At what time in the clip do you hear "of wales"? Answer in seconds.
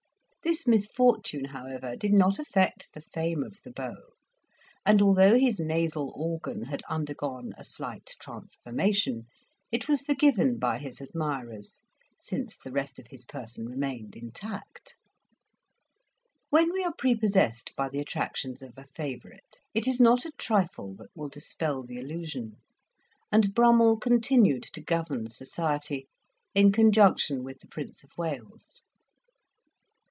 28.03-28.81